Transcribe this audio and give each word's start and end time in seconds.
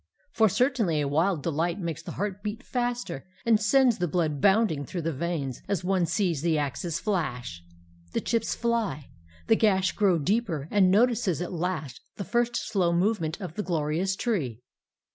For 0.31 0.49
certainly 0.49 0.99
a 0.99 1.07
wild 1.07 1.43
delight 1.43 1.77
makes 1.79 2.01
the 2.01 2.13
heart 2.13 2.41
beat 2.41 2.63
faster, 2.63 3.27
and 3.45 3.61
sends 3.61 3.99
the 3.99 4.07
blood 4.07 4.41
bounding 4.41 4.83
through 4.83 5.03
the 5.03 5.13
veins, 5.13 5.61
as 5.67 5.83
one 5.83 6.07
sees 6.07 6.41
the 6.41 6.57
axes 6.57 6.99
flash, 6.99 7.63
the 8.11 8.19
chips 8.19 8.55
fly, 8.55 9.11
the 9.45 9.55
gash 9.55 9.91
grow 9.91 10.17
deeper, 10.17 10.67
and 10.71 10.89
notices 10.89 11.39
at 11.39 11.53
last 11.53 12.01
the 12.15 12.23
first 12.25 12.55
slow 12.55 12.91
movement 12.91 13.39
of 13.39 13.53
the 13.53 13.61
glorious 13.61 14.15
tree. 14.15 14.63